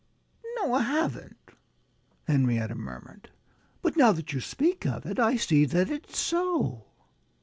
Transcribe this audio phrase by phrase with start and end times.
[0.55, 1.37] No I haven't,"
[2.23, 3.29] Henrietta murmured.
[3.83, 6.85] "But now that you speak of it, I see that it's so."